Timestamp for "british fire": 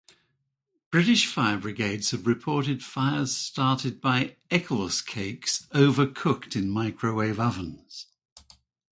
0.89-1.59